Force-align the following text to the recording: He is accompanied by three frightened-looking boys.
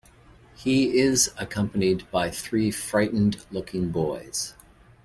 He 0.55 0.97
is 0.97 1.31
accompanied 1.37 2.09
by 2.09 2.31
three 2.31 2.71
frightened-looking 2.71 3.91
boys. 3.91 4.55